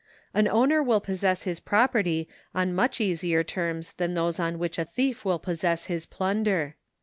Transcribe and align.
An 0.33 0.47
owner 0.47 0.81
will 0.81 0.99
possess 0.99 1.43
his 1.43 1.59
property 1.59 2.27
on 2.55 2.73
much 2.73 2.99
easier 2.99 3.43
terms 3.43 3.93
than 3.93 4.15
those 4.15 4.39
on 4.39 4.57
which 4.57 4.79
a 4.79 4.85
thief 4.85 5.23
will 5.25 5.37
possess 5.37 5.85
his 5.85 6.07
plunder. 6.07 6.75